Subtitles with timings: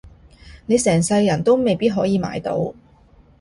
[0.65, 2.73] 你成世人都未必可以買到